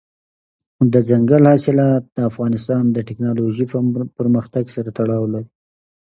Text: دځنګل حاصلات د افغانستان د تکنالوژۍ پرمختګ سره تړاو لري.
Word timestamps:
دځنګل 0.93 1.43
حاصلات 1.51 2.03
د 2.15 2.17
افغانستان 2.29 2.83
د 2.95 2.97
تکنالوژۍ 3.09 3.65
پرمختګ 4.17 4.63
سره 4.75 4.89
تړاو 4.97 5.25
لري. 5.33 5.47